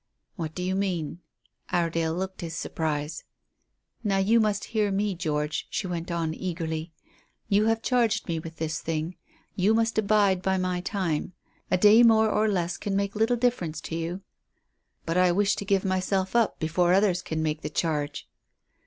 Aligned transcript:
"What 0.35 0.55
do 0.55 0.63
you 0.63 0.73
mean?" 0.73 1.19
Iredale 1.69 2.15
looked 2.15 2.41
his 2.41 2.55
surprise. 2.55 3.23
"Now 4.03 4.17
you 4.17 4.39
must 4.39 4.63
hear 4.73 4.91
me, 4.91 5.13
George," 5.13 5.67
she 5.69 5.85
went 5.85 6.09
on 6.09 6.33
eagerly. 6.33 6.91
"You 7.49 7.67
have 7.67 7.83
charged 7.83 8.27
me 8.27 8.39
with 8.39 8.55
this 8.55 8.79
thing. 8.81 9.17
You 9.55 9.75
must 9.75 9.99
abide 9.99 10.41
by 10.41 10.57
my 10.57 10.79
time. 10.81 11.33
A 11.69 11.77
day 11.77 12.01
more 12.01 12.31
or 12.31 12.47
less 12.47 12.77
can 12.77 12.95
make 12.95 13.15
little 13.15 13.37
difference 13.37 13.79
to 13.81 13.95
you." 13.95 14.21
"But 15.05 15.17
I 15.17 15.31
wish 15.31 15.55
to 15.57 15.65
give 15.65 15.85
myself 15.85 16.35
up 16.35 16.57
before 16.57 16.95
others 16.95 17.21
can 17.21 17.43
make 17.43 17.61
the 17.61 17.69
charge." 17.69 18.27